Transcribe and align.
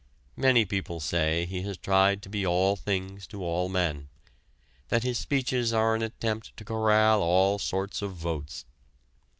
Many 0.35 0.65
people 0.65 0.99
say 0.99 1.45
he 1.45 1.61
has 1.61 1.77
tried 1.77 2.23
to 2.23 2.29
be 2.29 2.43
all 2.43 2.75
things 2.75 3.27
to 3.27 3.43
all 3.43 3.69
men 3.69 4.09
that 4.87 5.03
his 5.03 5.19
speeches 5.19 5.73
are 5.73 5.93
an 5.93 6.01
attempt 6.01 6.57
to 6.57 6.65
corral 6.65 7.21
all 7.21 7.59
sorts 7.59 8.01
of 8.01 8.15
votes. 8.15 8.65